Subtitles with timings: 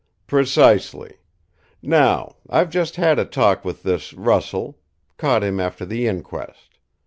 [0.25, 1.17] "Precisely.
[1.83, 4.79] Now, I've just had a talk with this Russell
[5.17, 6.79] caught him after the inquest.